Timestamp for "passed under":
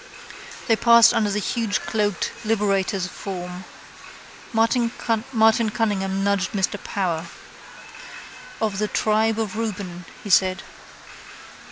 0.75-1.29